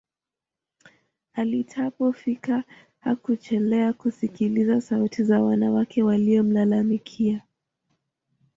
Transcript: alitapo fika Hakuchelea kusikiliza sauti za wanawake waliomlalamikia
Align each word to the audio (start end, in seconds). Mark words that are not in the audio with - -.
alitapo 1.33 2.13
fika 2.13 2.63
Hakuchelea 2.99 3.93
kusikiliza 3.93 4.81
sauti 4.81 5.23
za 5.23 5.41
wanawake 5.41 6.03
waliomlalamikia 6.03 7.41